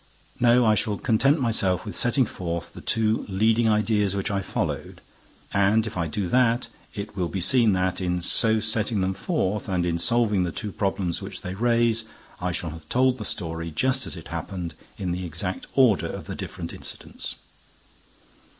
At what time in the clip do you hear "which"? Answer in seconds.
4.15-4.31, 11.21-11.43